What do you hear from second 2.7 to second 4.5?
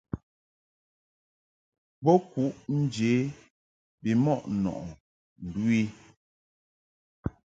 nje bimɔʼ